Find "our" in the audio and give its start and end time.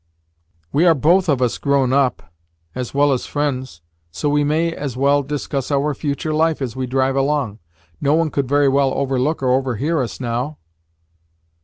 5.71-5.93